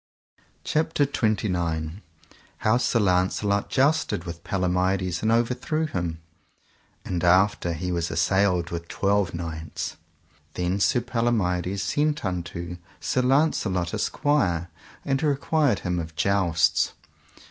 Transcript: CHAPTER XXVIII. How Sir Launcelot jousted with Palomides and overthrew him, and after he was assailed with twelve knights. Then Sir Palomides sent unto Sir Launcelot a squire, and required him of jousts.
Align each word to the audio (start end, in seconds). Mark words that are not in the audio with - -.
CHAPTER 0.63 1.03
XXVIII. 1.03 2.01
How 2.57 2.77
Sir 2.77 2.97
Launcelot 2.99 3.69
jousted 3.69 4.23
with 4.23 4.43
Palomides 4.43 5.21
and 5.21 5.31
overthrew 5.31 5.85
him, 5.85 6.21
and 7.05 7.23
after 7.23 7.73
he 7.73 7.91
was 7.91 8.09
assailed 8.09 8.71
with 8.71 8.87
twelve 8.87 9.35
knights. 9.35 9.97
Then 10.55 10.79
Sir 10.79 11.01
Palomides 11.01 11.83
sent 11.83 12.25
unto 12.25 12.77
Sir 12.99 13.21
Launcelot 13.21 13.93
a 13.93 13.99
squire, 13.99 14.71
and 15.05 15.21
required 15.21 15.81
him 15.81 15.99
of 15.99 16.15
jousts. 16.15 16.93